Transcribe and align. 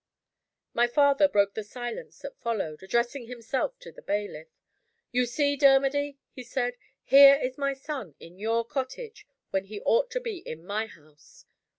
My 0.73 0.87
father 0.87 1.27
broke 1.27 1.53
the 1.53 1.63
silence 1.63 2.21
that 2.21 2.39
followed, 2.39 2.81
addressing 2.81 3.27
himself 3.27 3.77
to 3.81 3.91
the 3.91 4.01
bailiff. 4.01 4.47
"You 5.11 5.27
see, 5.27 5.55
Dermody," 5.55 6.17
he 6.31 6.41
said, 6.41 6.75
"here 7.03 7.35
is 7.35 7.55
my 7.55 7.75
son 7.75 8.15
in 8.19 8.39
your 8.39 8.65
cottage 8.65 9.27
when 9.51 9.65
he 9.65 9.79
ought 9.81 10.09
to 10.09 10.19
be 10.19 10.39
in 10.39 10.65
my 10.65 10.87
house." 10.87 11.45